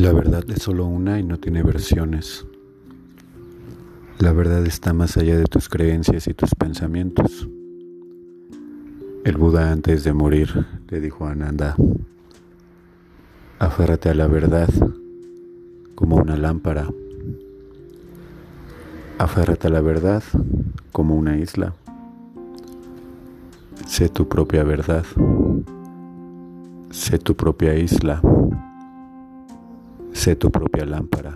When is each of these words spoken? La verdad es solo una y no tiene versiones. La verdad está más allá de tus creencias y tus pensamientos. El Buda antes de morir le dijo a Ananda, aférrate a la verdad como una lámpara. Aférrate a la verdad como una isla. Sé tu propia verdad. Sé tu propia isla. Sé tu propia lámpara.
La 0.00 0.14
verdad 0.14 0.44
es 0.48 0.62
solo 0.62 0.86
una 0.86 1.18
y 1.18 1.22
no 1.22 1.38
tiene 1.38 1.62
versiones. 1.62 2.46
La 4.18 4.32
verdad 4.32 4.64
está 4.64 4.94
más 4.94 5.18
allá 5.18 5.36
de 5.36 5.44
tus 5.44 5.68
creencias 5.68 6.26
y 6.26 6.32
tus 6.32 6.54
pensamientos. 6.54 7.46
El 9.26 9.36
Buda 9.36 9.70
antes 9.70 10.02
de 10.02 10.14
morir 10.14 10.64
le 10.88 11.00
dijo 11.02 11.26
a 11.26 11.32
Ananda, 11.32 11.76
aférrate 13.58 14.08
a 14.08 14.14
la 14.14 14.26
verdad 14.26 14.70
como 15.94 16.16
una 16.16 16.38
lámpara. 16.38 16.88
Aférrate 19.18 19.66
a 19.66 19.70
la 19.70 19.82
verdad 19.82 20.22
como 20.92 21.14
una 21.14 21.36
isla. 21.36 21.74
Sé 23.86 24.08
tu 24.08 24.26
propia 24.30 24.64
verdad. 24.64 25.04
Sé 26.88 27.18
tu 27.18 27.36
propia 27.36 27.74
isla. 27.74 28.22
Sé 30.20 30.36
tu 30.36 30.50
propia 30.50 30.84
lámpara. 30.84 31.34